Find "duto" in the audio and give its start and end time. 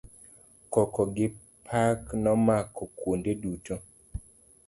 3.41-3.75